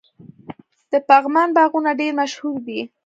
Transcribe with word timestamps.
د 0.91 0.93
پغمان 1.09 1.49
باغونه 1.57 1.91
ډیر 1.99 2.11
مشهور 2.19 2.57
دي. 2.67 2.81